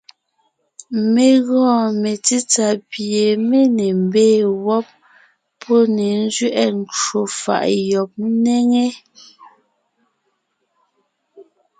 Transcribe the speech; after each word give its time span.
Mé 1.13 1.25
gɔɔn 1.47 1.89
metsítsà 2.01 2.67
pie 2.89 3.23
mé 3.49 3.59
ne 3.77 3.85
mbee 4.03 4.39
wɔ́b, 4.65 4.87
pɔ́ 5.61 5.79
ne 5.95 6.05
nzẅɛʼɛ 6.23 6.65
ncwò 6.79 7.19
faʼ 7.41 7.65
yɔb 7.89 8.11
ńnéŋe, 8.29 8.83